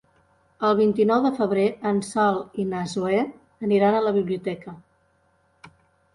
El 0.69 0.71
vint-i-nou 0.77 1.19
de 1.27 1.31
febrer 1.39 1.65
en 1.89 1.99
Sol 2.07 2.39
i 2.65 2.65
na 2.73 2.81
Zoè 2.95 3.21
aniran 3.69 4.01
a 4.01 4.05
la 4.09 4.17
biblioteca. 4.19 4.77